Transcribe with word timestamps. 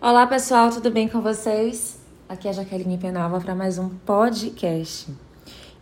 Olá 0.00 0.24
pessoal, 0.28 0.70
tudo 0.70 0.92
bem 0.92 1.08
com 1.08 1.20
vocês? 1.20 1.98
Aqui 2.28 2.46
é 2.46 2.52
a 2.52 2.54
Jaqueline 2.54 2.96
Penalva 2.96 3.40
para 3.40 3.52
mais 3.52 3.78
um 3.78 3.88
podcast. 3.88 5.12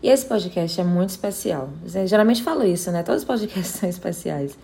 E 0.03 0.09
esse 0.09 0.25
podcast 0.25 0.81
é 0.81 0.85
muito 0.85 1.11
especial. 1.11 1.69
Eu 1.95 2.07
geralmente 2.07 2.43
falo 2.43 2.65
isso, 2.65 2.91
né? 2.91 3.03
Todos 3.03 3.21
os 3.21 3.27
podcasts 3.27 3.77
são 3.79 3.87
especiais. 3.87 4.57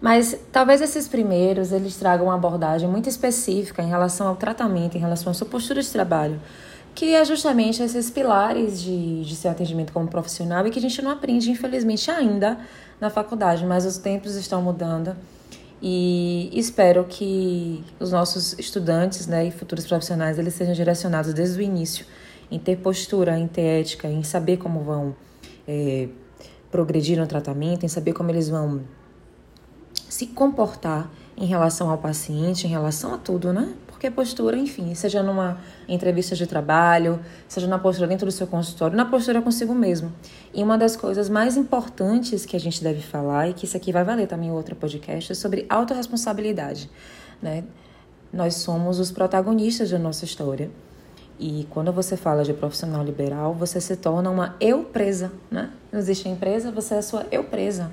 Mas 0.00 0.36
talvez 0.50 0.80
esses 0.80 1.06
primeiros 1.06 1.70
eles 1.70 1.96
tragam 1.98 2.26
uma 2.26 2.34
abordagem 2.34 2.88
muito 2.88 3.08
específica 3.08 3.80
em 3.80 3.88
relação 3.88 4.26
ao 4.26 4.34
tratamento, 4.34 4.96
em 4.96 5.00
relação 5.00 5.30
à 5.30 5.34
sua 5.34 5.46
postura 5.46 5.80
de 5.80 5.88
trabalho, 5.88 6.40
que 6.92 7.14
é 7.14 7.24
justamente 7.24 7.80
esses 7.80 8.10
pilares 8.10 8.82
de, 8.82 9.22
de 9.22 9.36
seu 9.36 9.52
atendimento 9.52 9.92
como 9.92 10.08
profissional 10.08 10.66
e 10.66 10.70
que 10.70 10.80
a 10.80 10.82
gente 10.82 11.00
não 11.00 11.12
aprende, 11.12 11.48
infelizmente, 11.48 12.10
ainda 12.10 12.58
na 13.00 13.08
faculdade, 13.08 13.64
mas 13.64 13.86
os 13.86 13.98
tempos 13.98 14.34
estão 14.34 14.60
mudando 14.60 15.14
e 15.82 16.50
espero 16.52 17.04
que 17.04 17.82
os 17.98 18.12
nossos 18.12 18.58
estudantes 18.58 19.26
né, 19.26 19.46
e 19.46 19.50
futuros 19.50 19.86
profissionais 19.86 20.38
eles 20.38 20.54
sejam 20.54 20.74
direcionados 20.74 21.32
desde 21.32 21.58
o 21.58 21.62
início 21.62 22.04
em 22.50 22.58
ter 22.58 22.76
postura, 22.76 23.38
em 23.38 23.46
ter 23.46 23.80
ética, 23.80 24.08
em 24.08 24.22
saber 24.22 24.58
como 24.58 24.80
vão 24.80 25.14
é, 25.66 26.08
progredir 26.70 27.18
no 27.18 27.26
tratamento, 27.26 27.84
em 27.84 27.88
saber 27.88 28.12
como 28.12 28.30
eles 28.30 28.48
vão 28.48 28.82
se 30.08 30.26
comportar 30.26 31.10
em 31.36 31.46
relação 31.46 31.90
ao 31.90 31.96
paciente, 31.96 32.66
em 32.66 32.70
relação 32.70 33.14
a 33.14 33.18
tudo, 33.18 33.52
né? 33.52 33.72
Porque 34.00 34.10
postura, 34.10 34.56
enfim, 34.56 34.94
seja 34.94 35.22
numa 35.22 35.58
entrevista 35.86 36.34
de 36.34 36.46
trabalho, 36.46 37.20
seja 37.46 37.66
na 37.66 37.78
postura 37.78 38.08
dentro 38.08 38.24
do 38.24 38.32
seu 38.32 38.46
consultório, 38.46 38.96
na 38.96 39.04
postura 39.04 39.42
consigo 39.42 39.74
mesmo. 39.74 40.10
E 40.54 40.62
uma 40.62 40.78
das 40.78 40.96
coisas 40.96 41.28
mais 41.28 41.54
importantes 41.54 42.46
que 42.46 42.56
a 42.56 42.58
gente 42.58 42.82
deve 42.82 43.02
falar, 43.02 43.50
e 43.50 43.52
que 43.52 43.66
isso 43.66 43.76
aqui 43.76 43.92
vai 43.92 44.02
valer 44.02 44.26
também 44.26 44.50
outro 44.50 44.74
podcast, 44.74 45.32
é 45.32 45.34
sobre 45.34 45.66
autorresponsabilidade, 45.68 46.88
né? 47.42 47.62
Nós 48.32 48.54
somos 48.54 48.98
os 48.98 49.12
protagonistas 49.12 49.90
da 49.90 49.98
nossa 49.98 50.24
história. 50.24 50.70
E 51.38 51.66
quando 51.68 51.92
você 51.92 52.16
fala 52.16 52.42
de 52.42 52.54
profissional 52.54 53.04
liberal, 53.04 53.52
você 53.52 53.82
se 53.82 53.96
torna 53.96 54.30
uma 54.30 54.56
eu 54.58 54.82
presa, 54.82 55.30
né? 55.50 55.68
Não 55.92 56.00
existe 56.00 56.26
empresa, 56.26 56.70
você 56.70 56.94
é 56.94 56.98
a 56.98 57.02
sua 57.02 57.26
eu 57.30 57.44
presa. 57.44 57.92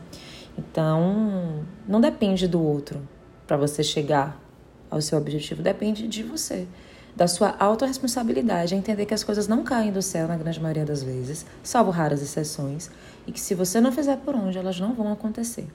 Então, 0.58 1.66
não 1.86 2.00
depende 2.00 2.48
do 2.48 2.64
outro 2.64 3.02
para 3.46 3.58
você 3.58 3.84
chegar 3.84 4.47
ao 4.90 5.02
seu 5.02 5.18
objetivo 5.18 5.62
depende 5.62 6.08
de 6.08 6.24
você, 6.24 6.68
da 7.16 7.28
sua 7.28 7.56
autorresponsabilidade, 7.60 8.76
entender 8.76 9.06
que 9.06 9.14
as 9.14 9.24
coisas 9.24 9.48
não 9.48 9.64
caem 9.64 9.92
do 9.92 10.02
céu 10.02 10.28
na 10.28 10.38
grande 10.38 10.60
maioria 10.62 10.86
das 10.86 11.02
vezes, 11.02 11.46
salvo 11.64 11.90
raras 11.90 12.22
exceções, 12.22 12.92
e 13.26 13.32
que 13.32 13.40
se 13.40 13.56
você 13.56 13.82
não 13.82 13.92
fizer 13.92 14.18
por 14.18 14.36
onde, 14.36 14.58
elas 14.58 14.80
não 14.80 14.94
vão 14.94 15.12
acontecer. 15.12 15.68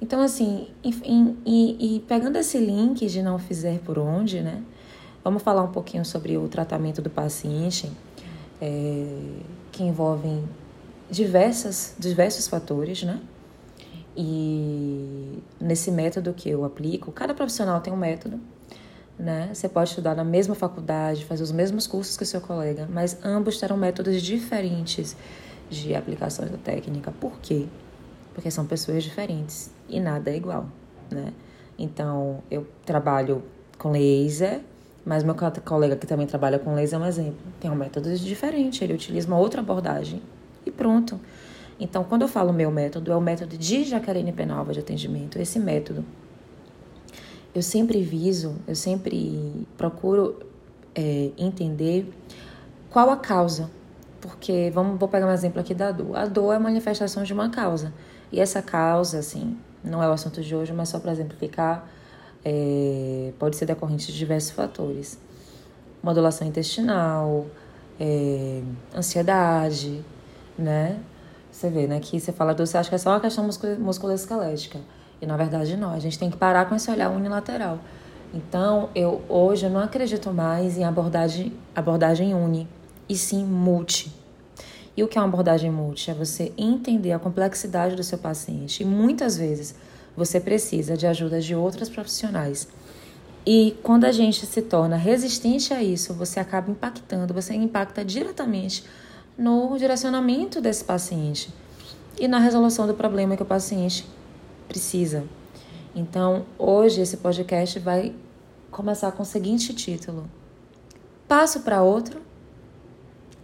Então, 0.00 0.20
assim, 0.20 0.68
e, 0.84 0.90
e, 1.46 1.96
e 1.96 2.00
pegando 2.00 2.36
esse 2.36 2.58
link 2.58 3.06
de 3.06 3.22
não 3.22 3.38
fizer 3.38 3.78
por 3.80 3.98
onde, 3.98 4.40
né? 4.40 4.62
Vamos 5.24 5.42
falar 5.42 5.62
um 5.62 5.72
pouquinho 5.72 6.04
sobre 6.04 6.36
o 6.36 6.46
tratamento 6.48 7.00
do 7.00 7.08
paciente, 7.08 7.90
é, 8.60 9.06
que 9.72 9.82
envolvem 9.82 10.44
diversas, 11.10 11.94
diversos 11.98 12.46
fatores, 12.46 13.02
né? 13.02 13.18
E 14.16 15.42
nesse 15.60 15.90
método 15.90 16.32
que 16.32 16.48
eu 16.48 16.64
aplico, 16.64 17.12
cada 17.12 17.34
profissional 17.34 17.80
tem 17.80 17.92
um 17.92 17.96
método, 17.96 18.40
né? 19.18 19.50
Você 19.52 19.68
pode 19.68 19.90
estudar 19.90 20.14
na 20.14 20.24
mesma 20.24 20.54
faculdade, 20.54 21.24
fazer 21.24 21.42
os 21.42 21.52
mesmos 21.52 21.86
cursos 21.86 22.16
que 22.16 22.22
o 22.22 22.26
seu 22.26 22.40
colega, 22.40 22.88
mas 22.90 23.18
ambos 23.22 23.58
terão 23.58 23.76
métodos 23.76 24.22
diferentes 24.22 25.14
de 25.68 25.94
aplicação 25.94 26.46
da 26.46 26.56
técnica. 26.56 27.12
Por 27.20 27.38
quê? 27.40 27.66
Porque 28.34 28.50
são 28.50 28.66
pessoas 28.66 29.02
diferentes 29.04 29.70
e 29.88 30.00
nada 30.00 30.30
é 30.30 30.36
igual, 30.36 30.66
né? 31.10 31.32
Então, 31.78 32.42
eu 32.50 32.66
trabalho 32.86 33.42
com 33.78 33.90
laser, 33.90 34.60
mas 35.04 35.22
meu 35.22 35.34
colega 35.64 35.94
que 35.94 36.06
também 36.06 36.26
trabalha 36.26 36.58
com 36.58 36.74
laser 36.74 36.98
é 36.98 37.02
um 37.02 37.06
exemplo. 37.06 37.36
Tem 37.60 37.70
um 37.70 37.74
método 37.74 38.14
diferente, 38.16 38.82
ele 38.82 38.94
utiliza 38.94 39.28
uma 39.28 39.38
outra 39.38 39.60
abordagem 39.60 40.22
e 40.64 40.70
pronto. 40.70 41.20
Então, 41.78 42.04
quando 42.04 42.22
eu 42.22 42.28
falo 42.28 42.52
meu 42.52 42.70
método, 42.70 43.12
é 43.12 43.16
o 43.16 43.20
método 43.20 43.56
de 43.56 43.84
Jacarene 43.84 44.32
Penalva 44.32 44.72
de 44.72 44.80
atendimento. 44.80 45.38
Esse 45.38 45.58
método, 45.58 46.04
eu 47.54 47.62
sempre 47.62 48.02
viso, 48.02 48.56
eu 48.66 48.74
sempre 48.74 49.66
procuro 49.76 50.38
é, 50.94 51.30
entender 51.36 52.10
qual 52.88 53.10
a 53.10 53.16
causa. 53.16 53.70
Porque, 54.20 54.70
vamos, 54.72 54.98
vou 54.98 55.08
pegar 55.08 55.26
um 55.26 55.32
exemplo 55.32 55.60
aqui 55.60 55.74
da 55.74 55.92
dor. 55.92 56.16
A 56.16 56.24
dor 56.26 56.52
é 56.54 56.56
a 56.56 56.60
manifestação 56.60 57.22
de 57.22 57.32
uma 57.32 57.50
causa. 57.50 57.92
E 58.32 58.40
essa 58.40 58.62
causa, 58.62 59.18
assim, 59.18 59.56
não 59.84 60.02
é 60.02 60.08
o 60.08 60.12
assunto 60.12 60.40
de 60.40 60.56
hoje, 60.56 60.72
mas 60.72 60.88
só 60.88 60.98
para 60.98 61.12
exemplificar, 61.12 61.86
é, 62.44 63.32
pode 63.38 63.56
ser 63.56 63.66
decorrente 63.66 64.06
de 64.06 64.16
diversos 64.16 64.50
fatores. 64.50 65.18
Modulação 66.02 66.46
intestinal, 66.48 67.46
é, 68.00 68.62
ansiedade, 68.94 70.02
né? 70.58 70.98
Você 71.56 71.70
vê, 71.70 71.86
né? 71.86 71.98
Que 72.00 72.20
você 72.20 72.32
fala 72.32 72.54
do 72.54 72.66
você 72.66 72.76
acha 72.76 72.90
que 72.90 72.96
é 72.96 72.98
só 72.98 73.12
uma 73.12 73.20
questão 73.20 73.48
musculoesquelética. 73.78 74.78
E 75.22 75.24
na 75.24 75.38
verdade 75.38 75.74
não. 75.74 75.90
A 75.90 75.98
gente 75.98 76.18
tem 76.18 76.30
que 76.30 76.36
parar 76.36 76.66
com 76.66 76.74
esse 76.74 76.90
olhar 76.90 77.08
unilateral. 77.08 77.78
Então, 78.34 78.90
eu 78.94 79.22
hoje 79.26 79.64
eu 79.64 79.70
não 79.70 79.80
acredito 79.80 80.30
mais 80.34 80.76
em 80.76 80.84
abordagem, 80.84 81.54
abordagem 81.74 82.34
uni, 82.34 82.68
e 83.08 83.16
sim 83.16 83.42
multi. 83.42 84.12
E 84.94 85.02
o 85.02 85.08
que 85.08 85.16
é 85.16 85.20
uma 85.22 85.28
abordagem 85.28 85.70
multi? 85.70 86.10
É 86.10 86.14
você 86.14 86.52
entender 86.58 87.12
a 87.12 87.18
complexidade 87.18 87.96
do 87.96 88.04
seu 88.04 88.18
paciente. 88.18 88.82
E 88.82 88.86
muitas 88.86 89.38
vezes 89.38 89.74
você 90.14 90.38
precisa 90.38 90.94
de 90.94 91.06
ajuda 91.06 91.40
de 91.40 91.54
outros 91.54 91.88
profissionais. 91.88 92.68
E 93.46 93.78
quando 93.82 94.04
a 94.04 94.12
gente 94.12 94.44
se 94.44 94.60
torna 94.60 94.96
resistente 94.96 95.72
a 95.72 95.82
isso, 95.82 96.12
você 96.12 96.38
acaba 96.38 96.70
impactando, 96.70 97.32
você 97.32 97.54
impacta 97.54 98.04
diretamente 98.04 98.84
no 99.36 99.76
direcionamento 99.76 100.60
desse 100.60 100.84
paciente 100.84 101.52
e 102.18 102.26
na 102.26 102.38
resolução 102.38 102.86
do 102.86 102.94
problema 102.94 103.36
que 103.36 103.42
o 103.42 103.46
paciente 103.46 104.06
precisa. 104.66 105.24
Então, 105.94 106.44
hoje 106.58 107.00
esse 107.00 107.18
podcast 107.18 107.78
vai 107.78 108.14
começar 108.70 109.12
com 109.12 109.22
o 109.22 109.26
seguinte 109.26 109.74
título: 109.74 110.28
Passo 111.28 111.60
para 111.60 111.82
outro. 111.82 112.20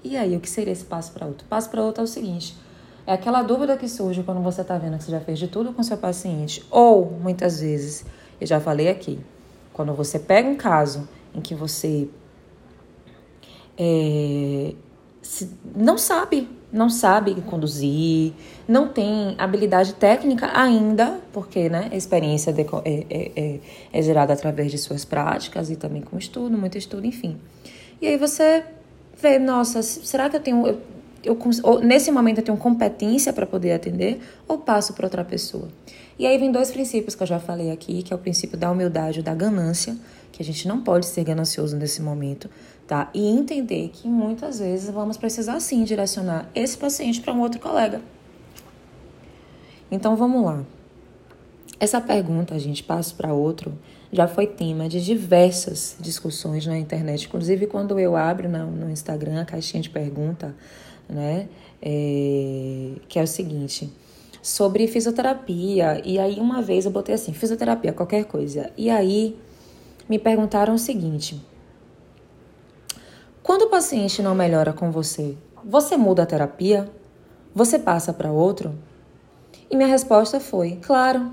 E 0.05 0.17
aí, 0.17 0.37
o 0.37 0.41
que 0.41 0.51
seria 0.51 0.73
esse 0.73 0.85
passo 0.85 1.13
para 1.13 1.27
outro? 1.27 1.47
Passo 1.49 1.71
para 1.71 1.83
outro 1.83 2.03
é 2.03 2.05
o 2.05 2.09
seguinte: 2.09 2.57
é 3.07 3.13
aquela 3.13 3.43
dúvida 3.43 3.77
que 3.77 3.89
surge 3.89 4.23
quando 4.23 4.41
você 4.43 4.63
está 4.63 4.79
vendo 4.79 4.99
que 4.99 5.05
você 5.05 5.11
já 5.11 5.21
fez 5.21 5.39
de 5.39 5.49
tudo 5.49 5.73
com 5.73 5.83
seu 5.83 5.97
paciente, 5.97 6.65
ou 6.71 7.11
muitas 7.11 7.61
vezes, 7.61 8.05
eu 8.41 8.47
já 8.47 8.61
falei 8.61 8.89
aqui, 8.89 9.19
quando 9.73 9.93
você 9.95 10.19
pega 10.19 10.49
um 10.49 10.57
caso 10.57 11.09
em 11.35 11.41
que 11.41 11.55
você 11.55 12.09
é, 13.77 14.75
não 15.75 15.97
sabe, 15.97 16.49
não 16.73 16.91
sabe 16.91 17.35
conduzir, 17.43 18.33
não 18.67 18.89
tem 18.89 19.35
habilidade 19.39 19.95
técnica 19.95 20.51
ainda, 20.55 21.21
porque 21.33 21.69
né, 21.69 21.89
a 21.93 21.97
experiência 21.97 22.51
é, 22.51 23.07
é, 23.09 23.33
é, 23.37 23.61
é 23.93 24.03
gerada 24.03 24.33
através 24.33 24.71
de 24.71 24.79
suas 24.79 25.05
práticas 25.05 25.71
e 25.71 25.77
também 25.77 26.03
com 26.03 26.19
estudo, 26.19 26.59
muito 26.59 26.77
estudo, 26.77 27.07
enfim. 27.07 27.39
E 28.01 28.07
aí 28.07 28.17
você 28.17 28.65
vê, 29.21 29.39
nossa, 29.39 29.83
será 29.83 30.29
que 30.29 30.37
eu 30.37 30.41
tenho. 30.41 30.67
Eu, 30.67 31.39
eu, 31.65 31.79
nesse 31.79 32.11
momento 32.11 32.39
eu 32.39 32.45
tenho 32.45 32.59
competência 32.59 33.33
para 33.33 33.47
poder 33.47 33.73
atender 33.73 34.21
ou 34.49 34.59
passo 34.59 34.93
para 34.93 35.07
outra 35.07 35.25
pessoa? 35.25 35.69
E 36.19 36.27
aí 36.27 36.37
vem 36.37 36.51
dois 36.51 36.73
princípios 36.73 37.15
que 37.15 37.23
eu 37.23 37.27
já 37.27 37.39
falei 37.39 37.71
aqui, 37.71 38.03
que 38.03 38.13
é 38.13 38.17
o 38.17 38.19
princípio 38.19 38.59
da 38.59 38.71
humildade 38.71 39.21
e 39.21 39.23
da 39.23 39.35
ganância, 39.35 39.97
que 40.33 40.43
a 40.43 40.45
gente 40.45 40.67
não 40.67 40.83
pode 40.83 41.07
ser 41.07 41.23
ganancioso 41.23 41.77
nesse 41.77 42.01
momento, 42.03 42.49
tá? 42.87 43.11
E 43.15 43.29
entender 43.29 43.91
que 43.93 44.09
muitas 44.09 44.59
vezes 44.59 44.91
vamos 44.91 45.17
precisar 45.17 45.61
sim 45.61 45.85
direcionar 45.85 46.49
esse 46.55 46.77
paciente 46.77 47.21
para 47.21 47.33
um 47.33 47.41
outro 47.41 47.61
colega. 47.61 48.01
Então 49.91 50.17
vamos 50.17 50.43
lá. 50.43 50.65
Essa 51.79 52.01
pergunta, 52.01 52.55
a 52.55 52.59
gente 52.59 52.83
passa 52.83 53.15
para 53.15 53.35
outro, 53.35 53.77
já 54.13 54.29
foi 54.29 54.47
tema 54.47 54.89
de 54.89 55.05
diversas 55.05 55.97
discussões 55.99 56.65
na 56.67 56.79
internet. 56.79 57.27
Inclusive, 57.27 57.67
quando 57.67 57.99
eu 57.99 58.15
abro 58.15 58.49
no, 58.49 58.91
Instagram 58.91 59.41
a 59.41 59.45
caixinha 59.45 59.83
de 59.83 59.91
pergunta, 59.91 60.55
né? 61.09 61.49
É, 61.83 62.93
que 63.09 63.19
é 63.19 63.23
o 63.23 63.27
seguinte: 63.27 63.93
sobre 64.41 64.87
fisioterapia. 64.87 66.01
E 66.05 66.19
aí, 66.19 66.39
uma 66.39 66.63
vez 66.63 66.85
eu 66.85 66.91
botei 66.91 67.15
assim: 67.15 67.33
fisioterapia, 67.33 67.93
qualquer 67.93 68.27
coisa. 68.27 68.71
E 68.77 68.89
aí, 68.89 69.37
me 70.09 70.19
perguntaram 70.19 70.75
o 70.75 70.79
seguinte: 70.79 71.41
quando 73.43 73.63
o 73.63 73.71
paciente 73.71 74.23
não 74.23 74.35
melhora 74.35 74.73
com 74.73 74.91
você, 74.91 75.37
você 75.65 75.97
muda 75.97 76.23
a 76.23 76.27
terapia? 76.27 76.89
Você 77.55 77.79
passa 77.79 78.13
para 78.13 78.31
outro? 78.31 78.75
E 79.71 79.77
minha 79.77 79.89
resposta 79.89 80.39
foi: 80.39 80.79
claro. 80.83 81.33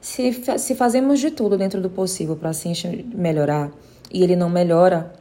Se, 0.00 0.32
se 0.58 0.74
fazemos 0.76 1.18
de 1.18 1.30
tudo 1.30 1.58
dentro 1.58 1.80
do 1.80 1.90
possível 1.90 2.36
para 2.36 2.46
o 2.46 2.50
paciente 2.50 3.04
melhorar 3.12 3.72
e 4.12 4.22
ele 4.22 4.36
não 4.36 4.48
melhora 4.48 5.12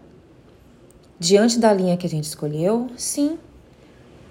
diante 1.19 1.57
da 1.57 1.73
linha 1.73 1.97
que 1.97 2.05
a 2.05 2.09
gente 2.09 2.25
escolheu, 2.25 2.87
sim. 2.95 3.39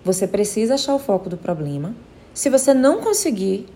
Você 0.05 0.27
precisa 0.27 0.75
achar 0.75 0.95
o 0.95 1.01
foco 1.01 1.29
do 1.29 1.37
problema. 1.37 1.95
Se 2.33 2.49
você 2.49 2.73
não 2.73 3.01
conseguir, 3.01 3.67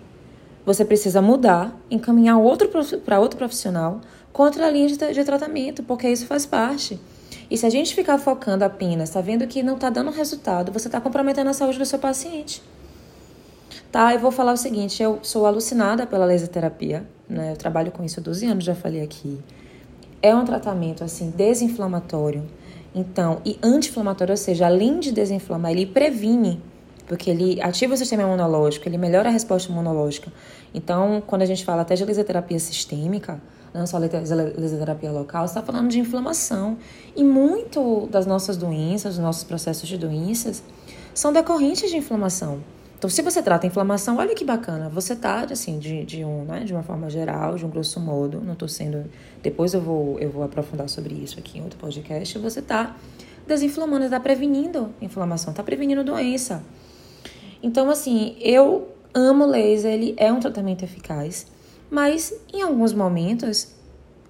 você 0.65 0.85
precisa 0.85 1.21
mudar, 1.21 1.77
encaminhar 1.91 2.39
outro 2.39 2.69
para 3.05 3.19
outro 3.19 3.39
profissional 3.39 4.01
contra 4.33 4.67
a 4.67 4.71
linha 4.71 4.89
de, 4.89 4.97
de 4.97 5.25
tratamento, 5.25 5.83
porque 5.83 6.09
isso 6.09 6.27
faz 6.27 6.47
parte. 6.47 6.99
E 7.51 7.57
se 7.57 7.67
a 7.67 7.71
gente 7.71 7.95
ficar 7.95 8.19
focando 8.19 8.65
apenas, 8.65 9.09
está 9.09 9.21
vendo 9.21 9.47
que 9.47 9.63
não 9.63 9.75
está 9.75 9.91
dando 9.91 10.11
resultado, 10.11 10.71
você 10.71 10.89
está 10.89 11.01
comprometendo 11.01 11.51
a 11.51 11.53
saúde 11.53 11.79
do 11.79 11.85
seu 11.85 11.99
paciente. 11.99 12.63
Tá, 13.91 14.15
eu 14.15 14.21
vou 14.21 14.31
falar 14.31 14.53
o 14.53 14.57
seguinte, 14.57 15.03
eu 15.03 15.19
sou 15.21 15.47
alucinada 15.47 16.07
pela 16.07 16.25
laser 16.25 16.49
terapia, 16.49 17.05
né? 17.29 17.53
Eu 17.53 17.57
trabalho 17.57 17.91
com 17.91 18.05
isso 18.05 18.21
há 18.21 18.23
12 18.23 18.47
anos, 18.47 18.65
já 18.65 18.75
falei 18.75 19.03
aqui. 19.03 19.41
É 20.23 20.33
um 20.33 20.45
tratamento 20.45 21.03
assim 21.03 21.31
desinflamatório. 21.31 22.47
Então, 22.95 23.41
e 23.45 23.59
anti-inflamatório, 23.61 24.33
ou 24.33 24.37
seja, 24.37 24.67
além 24.67 25.01
de 25.01 25.11
desinflamar, 25.11 25.73
ele 25.73 25.87
previne, 25.87 26.63
porque 27.11 27.29
ele 27.29 27.61
ativa 27.61 27.95
o 27.95 27.97
sistema 27.97 28.23
imunológico, 28.23 28.89
ele 28.89 28.97
melhora 28.97 29.31
a 29.31 29.33
resposta 29.33 29.69
imunológica. 29.69 30.33
Então, 30.73 31.21
quando 31.27 31.43
a 31.43 31.45
gente 31.45 31.65
fala 31.65 31.83
até 31.83 31.97
de 31.97 32.05
laser 32.05 32.25
terapia 32.25 32.61
sistêmica, 32.61 33.43
não 33.75 33.85
só 33.85 33.99
lesioterapia 33.99 35.11
local, 35.11 35.45
está 35.45 35.61
falando 35.61 35.89
de 35.89 35.99
inflamação. 35.99 36.79
E 37.17 37.25
muito 37.25 38.07
das 38.13 38.27
nossas 38.27 38.57
doenças, 38.57 39.17
dos 39.17 39.25
nossos 39.25 39.43
processos 39.43 39.89
de 39.89 39.99
doenças, 39.99 40.63
são 41.13 41.33
decorrentes 41.33 41.91
de 41.91 41.97
inflamação. 41.97 42.61
Então, 42.97 43.11
se 43.11 43.23
você 43.23 43.43
trata 43.43 43.67
a 43.67 43.69
inflamação, 43.69 44.19
olha 44.19 44.33
que 44.33 44.45
bacana, 44.45 44.89
você 44.89 45.17
tá, 45.17 45.45
assim, 45.51 45.81
de, 45.81 46.05
de, 46.05 46.25
um, 46.25 46.45
né, 46.45 46.61
de 46.61 46.73
uma 46.73 46.85
forma 46.85 47.11
geral, 47.11 47.57
de 47.57 47.67
um 47.67 47.71
grosso 47.71 47.99
modo, 47.99 48.41
não 48.41 48.53
estou 48.53 48.69
sendo... 48.69 49.11
Depois 49.43 49.75
eu 49.75 49.81
vou, 49.81 50.17
eu 50.21 50.31
vou 50.31 50.45
aprofundar 50.45 50.89
sobre 50.89 51.13
isso 51.13 51.41
aqui 51.41 51.59
em 51.59 51.63
outro 51.63 51.77
podcast, 51.77 52.39
você 52.39 52.63
tá 52.63 52.95
desinflamando, 53.49 54.05
está 54.05 54.21
prevenindo 54.21 54.95
inflamação, 55.03 55.51
está 55.51 55.65
prevenindo 55.65 56.05
doença. 56.05 56.63
Então, 57.63 57.91
assim, 57.91 58.37
eu 58.41 58.89
amo 59.13 59.45
laser, 59.47 59.93
ele 59.93 60.15
é 60.17 60.33
um 60.33 60.41
tratamento 60.41 60.85
eficaz, 60.85 61.47
mas 61.91 62.33
em 62.53 62.63
alguns 62.63 62.93
momentos, 62.93 63.69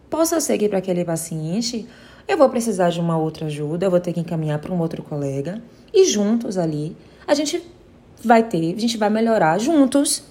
possa 0.08 0.40
que 0.58 0.68
para 0.68 0.78
aquele 0.78 1.04
paciente 1.04 1.86
eu 2.26 2.36
vou 2.36 2.48
precisar 2.48 2.90
de 2.90 3.00
uma 3.00 3.18
outra 3.18 3.46
ajuda, 3.46 3.86
eu 3.86 3.90
vou 3.90 4.00
ter 4.00 4.12
que 4.12 4.20
encaminhar 4.20 4.58
para 4.58 4.72
um 4.72 4.80
outro 4.80 5.02
colega 5.02 5.62
e 5.92 6.04
juntos 6.04 6.56
ali 6.56 6.96
a 7.26 7.34
gente 7.34 7.62
vai 8.22 8.42
ter, 8.42 8.74
a 8.74 8.78
gente 8.78 8.96
vai 8.96 9.10
melhorar 9.10 9.58
juntos 9.58 10.24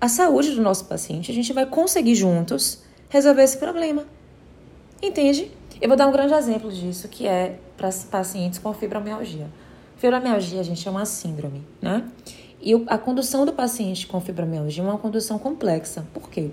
a 0.00 0.08
saúde 0.08 0.52
do 0.52 0.62
nosso 0.62 0.86
paciente, 0.86 1.30
a 1.30 1.34
gente 1.34 1.52
vai 1.52 1.66
conseguir 1.66 2.14
juntos 2.14 2.82
resolver 3.08 3.42
esse 3.42 3.58
problema. 3.58 4.04
Entende? 5.02 5.50
Eu 5.80 5.88
vou 5.88 5.96
dar 5.96 6.06
um 6.06 6.12
grande 6.12 6.32
exemplo 6.34 6.70
disso, 6.70 7.08
que 7.08 7.26
é 7.26 7.58
para 7.76 7.90
pacientes 8.10 8.58
com 8.58 8.72
fibromialgia. 8.72 9.48
Fibromialgia, 10.00 10.64
gente, 10.64 10.88
é 10.88 10.90
uma 10.90 11.04
síndrome, 11.04 11.62
né? 11.80 12.08
E 12.58 12.72
a 12.86 12.96
condução 12.96 13.44
do 13.44 13.52
paciente 13.52 14.06
com 14.06 14.18
fibromialgia 14.18 14.82
é 14.82 14.86
uma 14.86 14.96
condução 14.96 15.38
complexa. 15.38 16.06
Por 16.14 16.30
quê? 16.30 16.50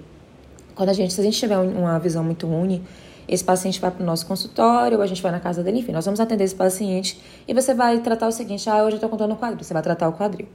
Quando 0.75 0.89
a 0.89 0.93
gente, 0.93 1.13
se 1.13 1.21
a 1.21 1.23
gente 1.23 1.39
tiver 1.39 1.57
uma 1.57 1.97
visão 1.97 2.25
muito 2.25 2.45
única, 2.45 2.83
esse 3.25 3.41
paciente 3.41 3.79
vai 3.79 3.89
para 3.89 4.03
o 4.03 4.05
nosso 4.05 4.25
consultório, 4.25 4.97
ou 4.97 5.03
a 5.03 5.07
gente 5.07 5.21
vai 5.21 5.31
na 5.31 5.39
casa 5.39 5.63
dele, 5.63 5.79
enfim, 5.79 5.93
nós 5.93 6.03
vamos 6.03 6.19
atender 6.19 6.43
esse 6.43 6.55
paciente 6.55 7.21
e 7.47 7.53
você 7.53 7.73
vai 7.73 7.99
tratar 7.99 8.27
o 8.27 8.33
seguinte: 8.33 8.69
ah, 8.69 8.83
hoje 8.83 8.91
eu 8.91 8.95
estou 8.95 9.09
com 9.09 9.15
dor 9.15 9.29
no 9.29 9.37
quadril, 9.37 9.63
você 9.63 9.73
vai 9.73 9.81
tratar 9.81 10.09
o 10.09 10.13
quadril. 10.13 10.49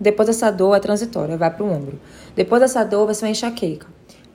Depois 0.00 0.26
dessa 0.26 0.50
dor 0.50 0.74
é 0.74 0.80
transitória, 0.80 1.36
vai 1.36 1.48
para 1.48 1.64
o 1.64 1.70
ombro. 1.70 2.00
Depois 2.34 2.60
dessa 2.60 2.82
dor 2.82 3.06
vai 3.06 3.14
ser 3.14 3.26
uma 3.26 3.30
enxaqueca. 3.30 3.86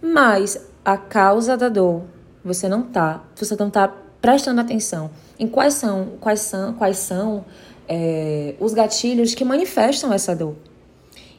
Mas 0.01 0.65
a 0.85 0.95
causa 0.95 1.57
da 1.57 1.67
dor, 1.67 2.03
você 2.41 2.69
não 2.69 2.83
tá, 2.83 3.25
você 3.35 3.53
não 3.59 3.69
tá 3.69 3.93
prestando 4.21 4.61
atenção 4.61 5.09
em 5.37 5.45
quais 5.45 5.73
são, 5.73 6.13
quais 6.21 6.39
são, 6.39 6.73
quais 6.73 6.97
são 6.97 7.43
é, 7.87 8.55
os 8.59 8.73
gatilhos 8.73 9.33
que 9.33 9.45
manifestam 9.45 10.13
essa 10.13 10.35
dor. 10.35 10.55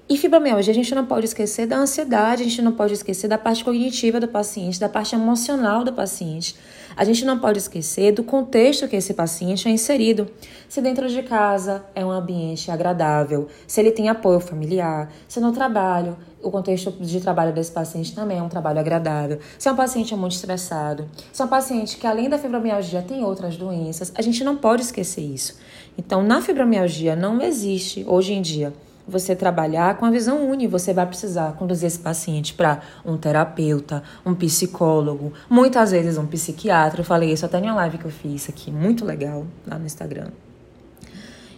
E 0.08 0.16
fibromialgia, 0.16 0.72
a 0.72 0.74
gente 0.74 0.94
não 0.94 1.04
pode 1.04 1.26
esquecer 1.26 1.66
da 1.66 1.76
ansiedade, 1.76 2.42
a 2.42 2.44
gente 2.44 2.62
não 2.62 2.72
pode 2.72 2.94
esquecer 2.94 3.28
da 3.28 3.36
parte 3.36 3.62
cognitiva 3.62 4.18
do 4.18 4.26
paciente, 4.26 4.80
da 4.80 4.88
parte 4.88 5.14
emocional 5.14 5.84
do 5.84 5.92
paciente. 5.92 6.56
A 6.98 7.04
gente 7.04 7.24
não 7.24 7.38
pode 7.38 7.58
esquecer 7.58 8.10
do 8.10 8.24
contexto 8.24 8.88
que 8.88 8.96
esse 8.96 9.14
paciente 9.14 9.68
é 9.68 9.70
inserido. 9.70 10.28
Se 10.68 10.82
dentro 10.82 11.08
de 11.08 11.22
casa 11.22 11.84
é 11.94 12.04
um 12.04 12.10
ambiente 12.10 12.72
agradável, 12.72 13.46
se 13.68 13.80
ele 13.80 13.92
tem 13.92 14.08
apoio 14.08 14.40
familiar, 14.40 15.08
se 15.28 15.38
no 15.38 15.52
trabalho, 15.52 16.16
o 16.42 16.50
contexto 16.50 16.90
de 16.90 17.20
trabalho 17.20 17.52
desse 17.52 17.70
paciente 17.70 18.12
também 18.12 18.38
é 18.38 18.42
um 18.42 18.48
trabalho 18.48 18.80
agradável, 18.80 19.38
se 19.56 19.68
é 19.68 19.72
um 19.72 19.76
paciente 19.76 20.12
muito 20.16 20.32
estressado, 20.32 21.08
se 21.32 21.40
é 21.40 21.44
um 21.44 21.48
paciente 21.48 21.96
que 21.98 22.06
além 22.06 22.28
da 22.28 22.36
fibromialgia 22.36 23.00
tem 23.00 23.22
outras 23.22 23.56
doenças, 23.56 24.10
a 24.16 24.20
gente 24.20 24.42
não 24.42 24.56
pode 24.56 24.82
esquecer 24.82 25.22
isso. 25.22 25.56
Então, 25.96 26.20
na 26.20 26.42
fibromialgia 26.42 27.14
não 27.14 27.40
existe 27.40 28.04
hoje 28.08 28.32
em 28.32 28.42
dia 28.42 28.72
você 29.08 29.34
trabalhar 29.34 29.96
com 29.96 30.04
a 30.04 30.10
visão 30.10 30.50
uni, 30.50 30.66
você 30.66 30.92
vai 30.92 31.06
precisar 31.06 31.52
conduzir 31.54 31.86
esse 31.86 31.98
paciente 31.98 32.52
para 32.52 32.82
um 33.04 33.16
terapeuta, 33.16 34.02
um 34.24 34.34
psicólogo, 34.34 35.32
muitas 35.48 35.90
vezes 35.90 36.18
um 36.18 36.26
psiquiatra. 36.26 37.00
Eu 37.00 37.04
falei 37.04 37.32
isso 37.32 37.46
até 37.46 37.58
em 37.58 37.62
uma 37.62 37.74
live 37.74 37.98
que 37.98 38.04
eu 38.04 38.10
fiz 38.10 38.48
aqui, 38.48 38.70
muito 38.70 39.04
legal, 39.04 39.46
lá 39.66 39.78
no 39.78 39.86
Instagram. 39.86 40.28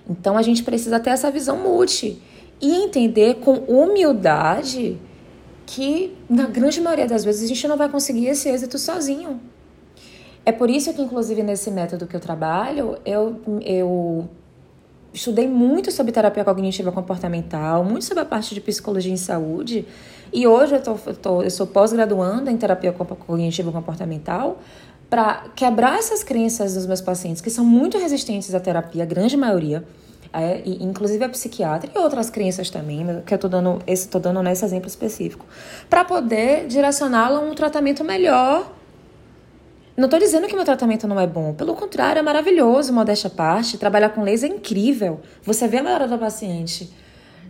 Então 0.09 0.39
a 0.39 0.43
gente 0.43 0.63
precisa 0.63 1.01
ter 1.01 1.11
essa 1.11 1.31
visão 1.31 1.57
multi 1.57 2.23
e 2.61 2.73
entender 2.73 3.37
com 3.37 3.55
humildade 3.55 4.99
que 5.67 6.17
na 6.29 6.47
grande 6.47 6.81
maioria 6.81 7.07
das 7.07 7.25
vezes 7.25 7.45
a 7.45 7.47
gente 7.47 7.67
não 7.67 7.77
vai 7.77 7.89
conseguir 7.89 8.27
esse 8.27 8.49
êxito 8.49 8.79
sozinho. 8.79 9.41
É 10.45 10.53
por 10.53 10.71
isso 10.71 10.93
que, 10.93 11.03
inclusive, 11.03 11.43
nesse 11.43 11.71
método 11.71 12.07
que 12.07 12.17
eu 12.17 12.21
trabalho, 12.21 12.99
eu, 13.05 13.41
eu 13.61 14.29
estudei 15.13 15.49
muito 15.49 15.91
sobre 15.91 16.13
terapia 16.13 16.45
cognitiva 16.45 16.93
comportamental, 16.93 17.85
muito 17.85 18.05
sobre 18.05 18.23
a 18.23 18.27
parte 18.27 18.55
de 18.55 18.61
psicologia 18.61 19.13
em 19.13 19.17
saúde. 19.17 19.87
E 20.33 20.47
hoje 20.47 20.77
eu, 20.77 20.83
tô, 20.83 20.97
eu, 21.07 21.17
tô, 21.17 21.43
eu 21.43 21.51
sou 21.51 21.67
pós-graduanda 21.67 22.51
em 22.51 22.57
terapia 22.57 22.93
cognitiva 22.93 23.73
comportamental 23.73 24.59
para 25.09 25.47
quebrar 25.57 25.99
essas 25.99 26.23
crenças 26.23 26.75
dos 26.75 26.87
meus 26.87 27.01
pacientes, 27.01 27.43
que 27.43 27.51
são 27.51 27.65
muito 27.65 27.99
resistentes 27.99 28.55
à 28.55 28.61
terapia, 28.61 29.03
a 29.03 29.07
grande 29.07 29.37
maioria, 29.37 29.85
é, 30.33 30.63
e, 30.65 30.85
inclusive 30.85 31.25
a 31.25 31.29
psiquiatra 31.29 31.91
e 31.93 31.99
outras 31.99 32.31
crenças 32.31 32.71
também, 32.71 33.05
que 33.27 33.35
eu 33.35 33.37
estou 33.37 33.51
dando, 33.51 33.83
tô 34.09 34.19
dando 34.21 34.41
nesse 34.41 34.65
exemplo 34.65 34.87
específico, 34.87 35.45
para 35.89 36.05
poder 36.05 36.69
direcioná-la 36.69 37.41
a 37.41 37.43
um 37.43 37.55
tratamento 37.57 38.05
melhor 38.05 38.71
não 40.01 40.07
estou 40.07 40.19
dizendo 40.19 40.49
que 40.49 40.57
meu 40.57 40.65
tratamento 40.65 41.07
não 41.07 41.21
é 41.21 41.27
bom, 41.27 41.53
pelo 41.53 41.75
contrário, 41.75 42.21
é 42.21 42.23
maravilhoso, 42.23 42.91
modéstia 42.91 43.29
à 43.29 43.31
parte. 43.31 43.77
Trabalhar 43.77 44.09
com 44.09 44.23
laser 44.23 44.51
é 44.51 44.55
incrível. 44.55 45.21
Você 45.43 45.69
vê 45.69 45.77
a 45.77 45.83
melhora 45.83 46.09
do 46.09 46.19
paciente. 46.19 46.91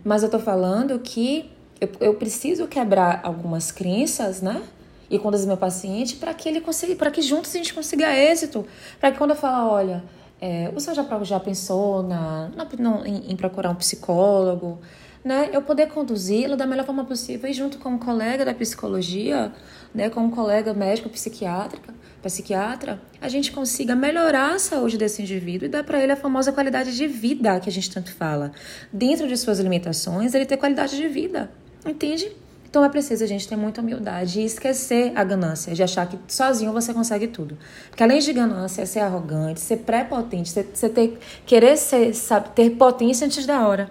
Mas 0.05 0.23
eu 0.23 0.26
estou 0.26 0.41
falando 0.41 0.99
que 0.99 1.49
eu, 1.81 1.88
eu, 2.00 2.14
preciso 2.14 2.67
quebrar 2.67 3.20
algumas 3.23 3.70
crenças, 3.70 4.43
né? 4.43 4.62
E 5.08 5.17
conduzir 5.17 5.47
meu 5.47 5.56
paciente 5.56 6.17
para 6.17 6.35
que 6.35 6.49
ele 6.49 6.61
consiga, 6.61 6.96
para 6.96 7.10
que 7.13 7.22
juntos 7.22 7.55
a 7.55 7.58
gente 7.58 7.72
consiga 7.72 8.13
êxito. 8.13 8.67
Para 8.98 9.13
que 9.13 9.19
quando 9.19 9.31
eu 9.31 9.36
falar, 9.36 9.70
olha, 9.70 10.03
é, 10.41 10.72
o 10.74 10.81
senhor 10.81 10.96
já, 10.96 11.22
já 11.22 11.39
pensou 11.39 12.03
na, 12.03 12.51
na 12.56 12.67
em, 13.06 13.31
em 13.31 13.36
procurar 13.36 13.70
um 13.70 13.77
psicólogo? 13.77 14.81
né, 15.24 15.51
eu 15.53 15.63
poder 15.63 15.89
conduzi-lo 15.89 16.56
da 16.56 16.67
melhor 16.67 16.86
forma 16.86 17.05
possível 17.05 17.48
e 17.48 17.53
junto 17.53 17.79
com 17.79 17.91
um 17.91 17.98
colega 17.98 18.44
da 18.44 18.55
psicologia, 18.55 19.53
né, 19.94 20.08
com 20.08 20.20
um 20.20 20.31
colega 20.31 20.72
médico 20.72 21.08
psiquiátrica, 21.08 21.94
psiquiatra, 22.22 23.00
a 23.20 23.29
gente 23.29 23.53
consiga 23.53 23.94
melhorar 23.94 24.55
a 24.55 24.58
saúde 24.58 24.98
desse 24.98 25.22
indivíduo 25.22 25.67
e 25.67 25.69
dar 25.69 25.84
para 25.84 26.03
ele 26.03 26.12
a 26.12 26.17
famosa 26.17 26.53
qualidade 26.53 26.96
de 26.96 27.06
vida 27.06 27.58
que 27.60 27.69
a 27.69 27.72
gente 27.72 27.91
tanto 27.91 28.12
fala. 28.12 28.53
Dentro 28.93 29.27
de 29.27 29.36
suas 29.36 29.58
limitações, 29.58 30.34
ele 30.34 30.46
ter 30.46 30.56
qualidade 30.56 30.96
de 30.96 31.08
vida. 31.08 31.50
Entende? 31.84 32.31
Então 32.70 32.84
é 32.84 32.89
preciso 32.89 33.24
a 33.24 33.27
gente 33.27 33.48
ter 33.48 33.56
muita 33.56 33.81
humildade 33.81 34.41
e 34.41 34.44
esquecer 34.44 35.12
a 35.17 35.24
ganância, 35.24 35.74
de 35.74 35.82
achar 35.82 36.08
que 36.08 36.17
sozinho 36.29 36.72
você 36.72 36.94
consegue 36.94 37.27
tudo. 37.27 37.58
Porque 37.89 38.03
além 38.03 38.20
de 38.20 38.32
ganância, 38.32 38.82
é 38.82 38.86
ser 38.86 39.00
arrogante, 39.00 39.58
ser 39.58 39.79
prepotente, 39.79 40.50
você, 40.50 40.62
você 40.62 40.89
ter, 40.89 41.19
querer 41.44 41.77
ser, 41.77 42.15
sabe, 42.15 42.50
ter 42.50 42.70
potência 42.70 43.27
antes 43.27 43.44
da 43.44 43.67
hora. 43.67 43.91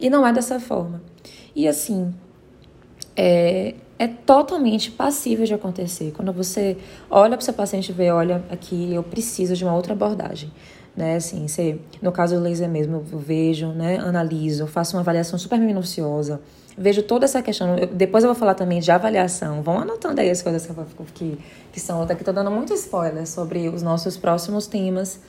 E 0.00 0.10
não 0.10 0.26
é 0.26 0.32
dessa 0.32 0.58
forma. 0.58 1.00
E 1.54 1.68
assim, 1.68 2.12
é, 3.16 3.74
é 3.98 4.06
totalmente 4.06 4.90
passível 4.90 5.46
de 5.46 5.54
acontecer. 5.54 6.12
Quando 6.14 6.32
você 6.32 6.76
olha 7.10 7.36
para 7.36 7.42
o 7.42 7.44
seu 7.44 7.54
paciente 7.54 7.88
e 7.88 7.92
vê, 7.92 8.10
olha, 8.10 8.44
aqui 8.50 8.92
eu 8.92 9.02
preciso 9.02 9.54
de 9.54 9.64
uma 9.64 9.74
outra 9.74 9.92
abordagem. 9.92 10.52
Né, 10.94 11.16
assim, 11.16 11.46
você, 11.46 11.78
no 12.00 12.10
caso 12.10 12.36
do 12.36 12.40
laser 12.40 12.70
mesmo, 12.70 13.04
eu 13.12 13.18
vejo, 13.18 13.68
né, 13.68 13.98
analiso, 13.98 14.66
faço 14.66 14.96
uma 14.96 15.02
avaliação 15.02 15.38
super 15.38 15.58
minuciosa, 15.58 16.40
vejo 16.76 17.02
toda 17.02 17.26
essa 17.26 17.42
questão. 17.42 17.76
Eu, 17.76 17.86
depois 17.88 18.24
eu 18.24 18.28
vou 18.28 18.34
falar 18.34 18.54
também 18.54 18.80
de 18.80 18.90
avaliação. 18.90 19.60
Vão 19.62 19.78
anotando 19.78 20.22
aí 20.22 20.30
as 20.30 20.40
coisas 20.40 20.66
que, 21.12 21.38
que 21.70 21.78
são. 21.78 22.00
Aqui 22.00 22.14
estou 22.14 22.32
dando 22.32 22.50
muito 22.50 22.72
spoiler 22.72 23.26
sobre 23.26 23.68
os 23.68 23.82
nossos 23.82 24.16
próximos 24.16 24.66
temas 24.66 25.20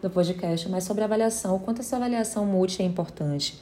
do 0.00 0.08
podcast, 0.08 0.68
mas 0.68 0.84
sobre 0.84 1.02
avaliação, 1.02 1.56
o 1.56 1.58
quanto 1.58 1.80
essa 1.80 1.96
avaliação 1.96 2.46
multi 2.46 2.80
é 2.80 2.84
importante 2.84 3.60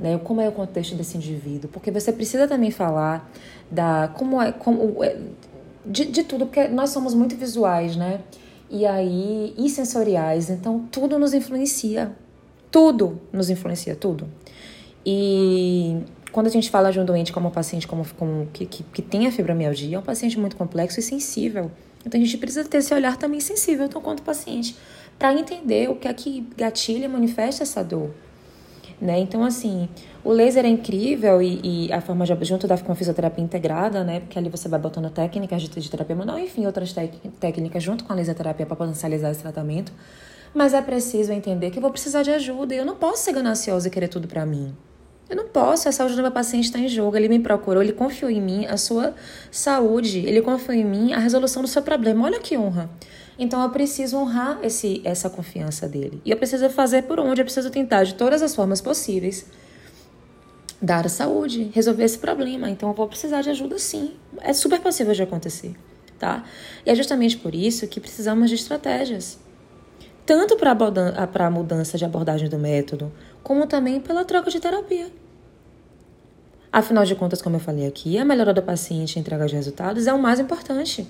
né? 0.00 0.18
Como 0.18 0.40
é 0.40 0.48
o 0.48 0.52
contexto 0.52 0.94
desse 0.94 1.16
indivíduo? 1.16 1.70
Porque 1.70 1.90
você 1.90 2.12
precisa 2.12 2.48
também 2.48 2.70
falar 2.70 3.30
da 3.70 4.08
como 4.08 4.40
é, 4.40 4.52
como 4.52 5.04
é, 5.04 5.16
de, 5.84 6.06
de 6.06 6.24
tudo, 6.24 6.46
porque 6.46 6.68
nós 6.68 6.90
somos 6.90 7.14
muito 7.14 7.36
visuais, 7.36 7.96
né? 7.96 8.20
E 8.70 8.86
aí 8.86 9.54
e 9.58 9.68
sensoriais, 9.68 10.48
então 10.48 10.86
tudo 10.90 11.18
nos 11.18 11.34
influencia, 11.34 12.12
tudo 12.70 13.20
nos 13.32 13.50
influencia, 13.50 13.94
tudo. 13.94 14.28
E 15.04 15.98
quando 16.32 16.46
a 16.46 16.50
gente 16.50 16.70
fala 16.70 16.92
de 16.92 17.00
um 17.00 17.04
doente 17.04 17.32
como 17.32 17.48
um 17.48 17.50
paciente 17.50 17.86
como, 17.86 18.04
como 18.16 18.46
que, 18.52 18.66
que, 18.66 18.82
que 18.84 19.02
tem 19.02 19.26
a 19.26 19.32
fibromialgia, 19.32 19.96
é 19.96 19.98
um 19.98 20.02
paciente 20.02 20.38
muito 20.38 20.56
complexo 20.56 21.00
e 21.00 21.02
sensível. 21.02 21.70
Então 22.06 22.20
a 22.20 22.24
gente 22.24 22.36
precisa 22.38 22.66
ter 22.66 22.78
esse 22.78 22.94
olhar 22.94 23.16
também 23.16 23.40
sensível, 23.40 23.84
então, 23.84 24.00
quanto 24.00 24.22
paciente, 24.22 24.76
para 25.18 25.34
entender 25.34 25.90
o 25.90 25.96
que 25.96 26.08
é 26.08 26.14
que 26.14 26.46
gatilha 26.56 27.04
e 27.04 27.08
manifesta 27.08 27.62
essa 27.62 27.82
dor. 27.82 28.10
Né? 29.00 29.18
Então, 29.18 29.42
assim, 29.42 29.88
o 30.22 30.30
laser 30.30 30.66
é 30.66 30.68
incrível 30.68 31.40
e, 31.40 31.86
e 31.86 31.92
a 31.92 32.02
forma 32.02 32.26
de, 32.26 32.44
junto 32.44 32.66
da 32.68 32.76
com 32.76 32.92
a 32.92 32.94
fisioterapia 32.94 33.42
integrada, 33.42 34.04
né? 34.04 34.20
Porque 34.20 34.38
ali 34.38 34.50
você 34.50 34.68
vai 34.68 34.78
botando 34.78 35.08
técnicas 35.08 35.62
de, 35.62 35.68
de 35.68 35.90
terapia 35.90 36.14
manual, 36.14 36.38
enfim, 36.38 36.66
outras 36.66 36.94
técnicas 37.40 37.82
junto 37.82 38.04
com 38.04 38.12
a 38.12 38.16
laser 38.16 38.34
terapia 38.34 38.66
para 38.66 38.76
potencializar 38.76 39.30
esse 39.30 39.40
tratamento. 39.40 39.90
Mas 40.52 40.74
é 40.74 40.82
preciso 40.82 41.32
entender 41.32 41.70
que 41.70 41.78
eu 41.78 41.82
vou 41.82 41.90
precisar 41.90 42.22
de 42.22 42.30
ajuda 42.30 42.74
e 42.74 42.78
eu 42.78 42.84
não 42.84 42.96
posso 42.96 43.22
ser 43.22 43.32
gananciosa 43.32 43.88
e 43.88 43.90
querer 43.90 44.08
tudo 44.08 44.28
para 44.28 44.44
mim. 44.44 44.76
Eu 45.30 45.36
não 45.36 45.46
posso, 45.46 45.88
a 45.88 45.92
saúde 45.92 46.16
do 46.16 46.22
meu 46.22 46.32
paciente 46.32 46.64
está 46.64 46.78
em 46.78 46.88
jogo. 46.88 47.16
Ele 47.16 47.28
me 47.28 47.38
procurou, 47.38 47.80
ele 47.80 47.92
confiou 47.92 48.30
em 48.30 48.42
mim, 48.42 48.66
a 48.66 48.76
sua 48.76 49.14
saúde, 49.50 50.18
ele 50.26 50.42
confiou 50.42 50.76
em 50.76 50.84
mim, 50.84 51.12
a 51.12 51.18
resolução 51.20 51.62
do 51.62 51.68
seu 51.68 51.82
problema. 51.82 52.24
Olha 52.24 52.40
que 52.40 52.58
honra. 52.58 52.90
Então 53.40 53.62
eu 53.62 53.70
preciso 53.70 54.18
honrar 54.18 54.58
esse, 54.62 55.00
essa 55.02 55.30
confiança 55.30 55.88
dele. 55.88 56.20
E 56.26 56.30
eu 56.30 56.36
preciso 56.36 56.68
fazer 56.68 57.04
por 57.04 57.18
onde? 57.18 57.40
Eu 57.40 57.44
preciso 57.46 57.70
tentar 57.70 58.04
de 58.04 58.14
todas 58.14 58.42
as 58.42 58.54
formas 58.54 58.82
possíveis 58.82 59.46
dar 60.80 61.08
saúde, 61.08 61.70
resolver 61.74 62.04
esse 62.04 62.18
problema. 62.18 62.68
Então 62.68 62.90
eu 62.90 62.94
vou 62.94 63.08
precisar 63.08 63.40
de 63.40 63.48
ajuda 63.48 63.78
sim. 63.78 64.12
É 64.42 64.52
super 64.52 64.78
possível 64.80 65.14
de 65.14 65.22
acontecer, 65.22 65.74
tá? 66.18 66.44
E 66.84 66.90
é 66.90 66.94
justamente 66.94 67.38
por 67.38 67.54
isso 67.54 67.88
que 67.88 67.98
precisamos 67.98 68.50
de 68.50 68.56
estratégias 68.56 69.38
tanto 70.26 70.56
para 70.56 71.46
a 71.46 71.50
mudança 71.50 71.98
de 71.98 72.04
abordagem 72.04 72.48
do 72.48 72.56
método, 72.56 73.10
como 73.42 73.66
também 73.66 74.00
pela 74.00 74.24
troca 74.24 74.48
de 74.48 74.60
terapia. 74.60 75.10
Afinal 76.72 77.04
de 77.04 77.16
contas, 77.16 77.42
como 77.42 77.56
eu 77.56 77.60
falei 77.60 77.84
aqui, 77.84 78.16
a 78.16 78.24
melhora 78.24 78.54
do 78.54 78.62
paciente 78.62 79.16
em 79.16 79.22
entrega 79.22 79.46
de 79.46 79.56
resultados 79.56 80.06
é 80.06 80.12
o 80.12 80.22
mais 80.22 80.38
importante. 80.38 81.08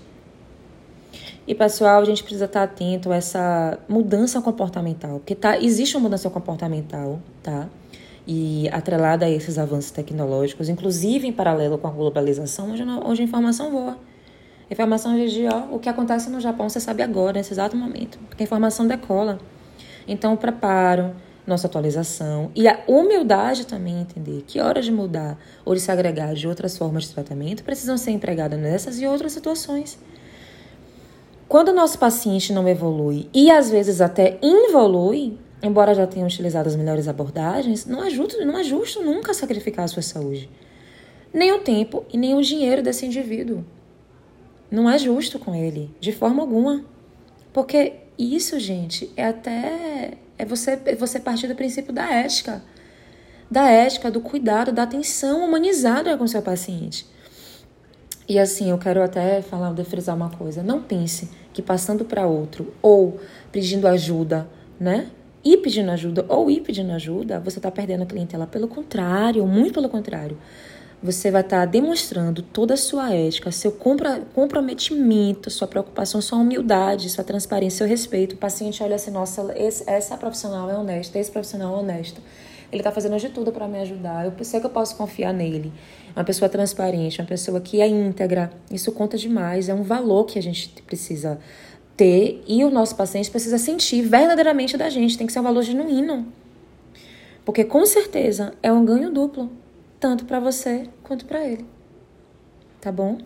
E 1.47 1.55
pessoal, 1.55 2.03
a 2.03 2.05
gente 2.05 2.23
precisa 2.23 2.45
estar 2.45 2.63
atento 2.63 3.11
a 3.11 3.17
essa 3.17 3.79
mudança 3.89 4.41
comportamental, 4.41 5.19
porque 5.19 5.35
tá, 5.35 5.59
existe 5.59 5.97
uma 5.97 6.03
mudança 6.03 6.29
comportamental, 6.29 7.19
tá? 7.43 7.69
E 8.27 8.69
atrelada 8.71 9.25
a 9.25 9.31
esses 9.31 9.59
avanços 9.59 9.91
tecnológicos, 9.91 10.69
inclusive 10.69 11.27
em 11.27 11.33
paralelo 11.33 11.79
com 11.79 11.89
a 11.89 11.91
globalização, 11.91 12.71
onde, 12.71 12.83
onde 12.83 13.23
a 13.23 13.25
informação 13.25 13.71
voa. 13.71 13.97
Informação 14.71 15.17
de 15.17 15.47
ó, 15.49 15.75
o 15.75 15.81
que 15.81 15.89
acontece 15.89 16.31
no 16.31 16.41
Japão 16.41 16.69
você 16.69 16.79
sabe 16.79 17.03
agora, 17.03 17.39
nesse 17.39 17.53
exato 17.53 17.77
momento, 17.77 18.19
porque 18.29 18.43
a 18.43 18.47
informação 18.47 18.87
decola. 18.87 19.39
Então, 20.07 20.35
o 20.35 20.37
preparo, 20.37 21.13
nossa 21.47 21.67
atualização 21.67 22.53
e 22.55 22.69
a 22.69 22.79
humildade 22.87 23.67
também 23.67 24.01
entender 24.01 24.45
que 24.47 24.61
hora 24.61 24.81
de 24.81 24.93
mudar 24.93 25.37
ou 25.65 25.75
de 25.75 25.81
se 25.81 25.91
agregar 25.91 26.35
de 26.35 26.47
outras 26.47 26.79
formas 26.79 27.05
de 27.05 27.15
tratamento 27.15 27.65
precisam 27.65 27.97
ser 27.97 28.13
empregadas 28.13 28.61
nessas 28.61 29.01
e 29.01 29.07
outras 29.07 29.33
situações. 29.33 29.99
Quando 31.51 31.71
o 31.71 31.75
nosso 31.75 31.99
paciente 31.99 32.53
não 32.53 32.69
evolui 32.69 33.29
e 33.35 33.51
às 33.51 33.69
vezes 33.69 34.01
até 34.01 34.39
involui, 34.41 35.37
embora 35.61 35.97
já 35.97 36.07
tenha 36.07 36.25
utilizado 36.25 36.69
as 36.69 36.77
melhores 36.77 37.09
abordagens, 37.09 37.85
não 37.87 38.05
é 38.05 38.09
justo, 38.09 38.39
não 38.45 38.57
é 38.57 38.63
justo 38.63 39.03
nunca 39.03 39.35
sacrificar 39.35 39.85
a 39.85 39.89
sua 39.89 40.01
saúde. 40.01 40.49
Nem 41.35 41.51
o 41.51 41.59
tempo 41.59 42.05
e 42.13 42.17
nem 42.17 42.37
o 42.37 42.41
dinheiro 42.41 42.85
desse 42.85 43.05
indivíduo. 43.05 43.65
Não 44.71 44.89
é 44.89 44.97
justo 44.97 45.41
com 45.41 45.53
ele, 45.53 45.93
de 45.99 46.13
forma 46.13 46.41
alguma. 46.41 46.85
Porque 47.53 47.95
isso, 48.17 48.57
gente, 48.61 49.13
é 49.17 49.27
até. 49.27 50.13
É 50.39 50.45
você, 50.45 50.81
é 50.85 50.95
você 50.95 51.19
partir 51.19 51.49
do 51.49 51.57
princípio 51.57 51.93
da 51.93 52.09
ética. 52.09 52.63
Da 53.51 53.69
ética, 53.69 54.09
do 54.09 54.21
cuidado, 54.21 54.71
da 54.71 54.85
atenção 54.85 55.45
humanizada 55.45 56.17
com 56.17 56.23
o 56.23 56.29
seu 56.29 56.43
paciente. 56.43 57.05
E 58.29 58.39
assim, 58.39 58.71
eu 58.71 58.79
quero 58.79 59.03
até 59.03 59.43
falar, 59.43 59.75
frisar 59.85 60.15
uma 60.15 60.31
coisa. 60.31 60.63
Não 60.63 60.81
pense 60.81 61.40
que 61.53 61.63
passando 61.63 62.05
para 62.05 62.27
outro 62.27 62.73
ou 62.81 63.21
pedindo 63.51 63.87
ajuda, 63.87 64.49
né? 64.79 65.09
Ir 65.45 65.59
pedindo 65.59 65.91
ajuda 65.91 66.25
ou 66.29 66.51
ir 66.51 66.61
pedindo 66.61 66.93
ajuda, 66.93 67.41
você 67.41 67.59
está 67.59 67.71
perdendo 67.71 68.03
a 68.03 68.07
clientela. 68.07 68.47
Pelo 68.47 68.69
contrário, 68.69 69.47
muito 69.47 69.75
pelo 69.75 69.89
contrário 69.89 70.37
você 71.03 71.31
vai 71.31 71.41
estar 71.41 71.65
demonstrando 71.65 72.43
toda 72.43 72.75
a 72.75 72.77
sua 72.77 73.15
ética, 73.15 73.51
seu 73.51 73.73
comprometimento, 73.73 75.51
sua 75.51 75.67
preocupação, 75.67 76.21
sua 76.21 76.39
humildade, 76.39 77.09
sua 77.09 77.25
transparência, 77.25 77.79
seu 77.79 77.87
respeito. 77.87 78.35
O 78.35 78.39
paciente 78.39 78.83
olha 78.83 78.97
assim, 78.97 79.11
nossa, 79.11 79.51
esse, 79.57 79.89
essa 79.89 80.17
profissional 80.17 80.71
é 80.71 80.75
honesta, 80.75 81.19
esse 81.19 81.31
profissional 81.31 81.75
é 81.75 81.81
honesto. 81.81 82.21
Ele 82.71 82.81
está 82.81 82.93
fazendo 82.93 83.17
de 83.19 83.29
tudo 83.29 83.51
para 83.51 83.67
me 83.67 83.79
ajudar. 83.81 84.25
Eu 84.25 84.45
sei 84.45 84.61
que 84.61 84.67
eu 84.67 84.71
posso 84.71 84.97
confiar 84.97 85.33
nele. 85.33 85.73
Uma 86.15 86.25
pessoa 86.25 86.49
transparente, 86.49 87.21
uma 87.21 87.27
pessoa 87.27 87.61
que 87.61 87.81
é 87.81 87.89
íntegra. 87.89 88.51
Isso 88.71 88.93
conta 88.93 89.17
demais. 89.17 89.69
É 89.69 89.75
um 89.75 89.83
valor 89.83 90.25
que 90.25 90.39
a 90.39 90.43
gente 90.43 90.71
precisa 90.83 91.39
ter 91.97 92.43
e 92.47 92.65
o 92.65 92.71
nosso 92.71 92.95
paciente 92.97 93.31
precisa 93.31 93.59
sentir 93.59 94.03
verdadeiramente 94.03 94.77
da 94.77 94.89
gente. 94.89 95.19
Tem 95.19 95.27
que 95.27 95.33
ser 95.33 95.41
um 95.41 95.45
valor 95.45 95.63
genuíno. 95.63 96.27
Porque 97.45 97.65
com 97.65 97.85
certeza 97.85 98.55
é 98.63 98.73
um 98.73 98.85
ganho 98.85 99.13
duplo 99.13 99.51
tanto 99.99 100.25
para 100.25 100.41
você 100.41 100.89
quanto 101.03 101.27
para 101.27 101.45
ele. 101.45 101.67
Tá 102.81 102.91
bom? 102.91 103.19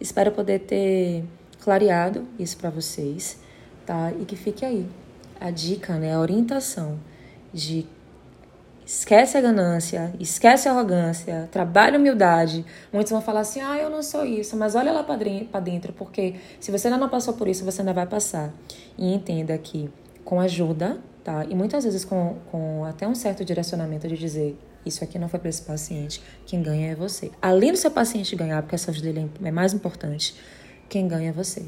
Espero 0.00 0.32
poder 0.32 0.60
ter 0.60 1.24
clareado 1.60 2.26
isso 2.38 2.56
para 2.56 2.70
vocês, 2.70 3.38
tá? 3.86 4.12
E 4.20 4.24
que 4.24 4.36
fique 4.36 4.64
aí 4.64 4.86
a 5.40 5.50
dica, 5.50 5.94
né, 5.94 6.14
a 6.14 6.20
orientação 6.20 6.98
de 7.52 7.86
esquece 8.88 9.36
a 9.36 9.40
ganância, 9.42 10.14
esquece 10.18 10.66
a 10.66 10.72
arrogância, 10.72 11.46
trabalha 11.52 11.98
a 11.98 12.00
humildade. 12.00 12.64
Muitos 12.90 13.12
vão 13.12 13.20
falar 13.20 13.40
assim: 13.40 13.60
"Ah, 13.60 13.76
eu 13.76 13.90
não 13.90 14.02
sou 14.02 14.24
isso", 14.24 14.56
mas 14.56 14.74
olha 14.74 14.90
lá 14.90 15.04
para 15.04 15.60
dentro, 15.60 15.92
porque 15.92 16.36
se 16.58 16.70
você 16.70 16.88
ainda 16.88 16.98
não 16.98 17.08
passou 17.10 17.34
por 17.34 17.46
isso, 17.46 17.66
você 17.66 17.82
ainda 17.82 17.92
vai 17.92 18.06
passar. 18.06 18.50
E 18.96 19.12
entenda 19.12 19.56
que 19.58 19.90
com 20.24 20.40
ajuda, 20.40 20.98
tá? 21.22 21.44
E 21.44 21.54
muitas 21.54 21.84
vezes 21.84 22.02
com, 22.02 22.36
com 22.50 22.82
até 22.84 23.06
um 23.06 23.14
certo 23.14 23.44
direcionamento 23.44 24.08
de 24.08 24.16
dizer 24.16 24.58
isso 24.86 25.04
aqui 25.04 25.18
não 25.18 25.28
foi 25.28 25.38
para 25.38 25.50
esse 25.50 25.60
paciente. 25.60 26.22
Quem 26.46 26.62
ganha 26.62 26.92
é 26.92 26.94
você. 26.94 27.30
Além 27.42 27.72
do 27.72 27.76
seu 27.76 27.90
paciente 27.90 28.34
ganhar, 28.34 28.62
porque 28.62 28.74
a 28.74 28.78
saúde 28.78 29.02
dele 29.02 29.30
é 29.44 29.50
mais 29.50 29.74
importante, 29.74 30.34
quem 30.88 31.06
ganha 31.06 31.28
é 31.28 31.32
você. 31.32 31.66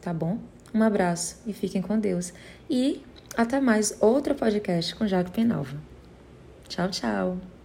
Tá 0.00 0.14
bom? 0.14 0.38
Um 0.74 0.82
abraço 0.82 1.36
e 1.46 1.52
fiquem 1.52 1.82
com 1.82 1.98
Deus. 1.98 2.32
E 2.70 3.02
até 3.36 3.60
mais 3.60 3.94
outro 4.00 4.34
podcast 4.34 4.94
com 4.94 5.06
Jaque 5.06 5.30
Penalva. 5.30 5.91
Tchau, 6.72 6.88
tchau. 6.88 7.61